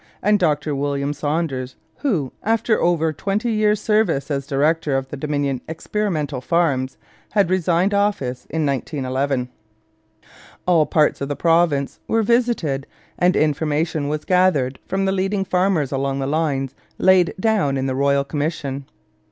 [0.23, 5.61] and Dr William Saunders, who, after over twenty years' service as director of the Dominion
[5.69, 6.97] Experimental Farms,
[7.33, 9.49] had resigned office in 1911.
[10.65, 12.87] All parts of the province were visited
[13.19, 17.93] and information was gathered from the leading farmers along the lines laid down in the
[17.93, 18.87] royal commission.